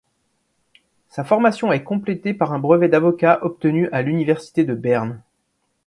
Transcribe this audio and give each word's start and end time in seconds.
Sa 1.09 1.23
formation 1.23 1.71
est 1.71 1.83
complétée 1.83 2.33
par 2.33 2.53
un 2.53 2.57
brevet 2.57 2.89
d'avocat 2.89 3.37
obtenu 3.43 3.87
à 3.91 4.01
l'université 4.01 4.63
de 4.63 4.73
Berne. 4.73 5.21